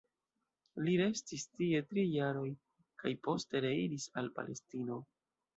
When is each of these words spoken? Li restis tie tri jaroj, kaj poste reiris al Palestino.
Li 0.85 0.95
restis 1.01 1.43
tie 1.59 1.83
tri 1.91 2.07
jaroj, 2.15 2.47
kaj 3.05 3.13
poste 3.29 3.63
reiris 3.67 4.09
al 4.23 4.35
Palestino. 4.41 5.03